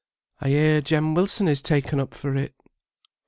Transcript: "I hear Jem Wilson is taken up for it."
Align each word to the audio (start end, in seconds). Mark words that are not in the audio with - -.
"I 0.39 0.49
hear 0.49 0.81
Jem 0.81 1.13
Wilson 1.13 1.47
is 1.47 1.61
taken 1.61 1.99
up 1.99 2.15
for 2.15 2.35
it." 2.35 2.55